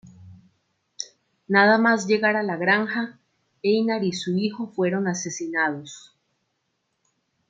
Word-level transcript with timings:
Nada 1.47 1.77
más 1.77 2.07
llegar 2.07 2.35
a 2.35 2.41
la 2.41 2.55
granja, 2.57 3.19
Einar 3.61 4.03
y 4.03 4.13
su 4.13 4.35
hijo 4.35 4.65
fueron 4.65 5.07
asesinados. 5.07 6.15